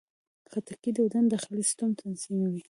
خټکی 0.49 0.89
د 0.93 0.97
بدن 1.05 1.25
داخلي 1.33 1.63
سیستم 1.69 1.89
تنظیموي. 2.01 2.59